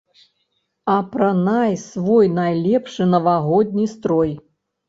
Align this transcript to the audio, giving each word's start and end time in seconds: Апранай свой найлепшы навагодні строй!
Апранай 0.93 1.77
свой 1.83 2.25
найлепшы 2.39 3.09
навагодні 3.13 3.85
строй! 3.95 4.37